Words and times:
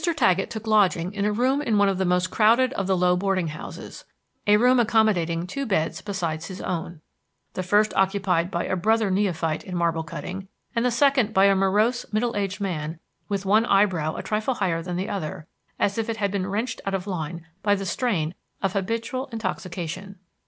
Taggett 0.03 0.49
took 0.49 0.65
lodging 0.65 1.13
in 1.13 1.25
a 1.25 1.31
room 1.31 1.61
in 1.61 1.77
one 1.77 1.87
of 1.87 1.99
the 1.99 2.05
most 2.05 2.31
crowded 2.31 2.73
of 2.73 2.87
the 2.87 2.97
low 2.97 3.15
boarding 3.15 3.49
houses, 3.49 4.03
a 4.47 4.57
room 4.57 4.79
accommodating 4.79 5.45
two 5.45 5.63
beds 5.63 6.01
besides 6.01 6.47
his 6.47 6.59
own: 6.59 7.01
the 7.53 7.61
first 7.61 7.93
occupied 7.93 8.49
by 8.49 8.63
a 8.65 8.75
brother 8.75 9.11
neophyte 9.11 9.63
in 9.63 9.75
marble 9.75 10.01
cutting, 10.01 10.47
and 10.75 10.83
the 10.83 10.89
second 10.89 11.35
by 11.35 11.45
a 11.45 11.53
morose 11.53 12.03
middle 12.11 12.35
aged 12.35 12.59
man 12.59 12.97
with 13.29 13.45
one 13.45 13.63
eyebrow 13.67 14.15
a 14.15 14.23
trifle 14.23 14.55
higher 14.55 14.81
than 14.81 14.95
the 14.95 15.07
other, 15.07 15.45
as 15.77 15.99
if 15.99 16.09
it 16.09 16.17
had 16.17 16.31
been 16.31 16.47
wrenched 16.47 16.81
out 16.83 16.95
of 16.95 17.05
line 17.05 17.45
by 17.61 17.75
the 17.75 17.85
strain 17.85 18.33
of 18.59 18.73
habitual 18.73 19.27
intoxication. 19.31 20.17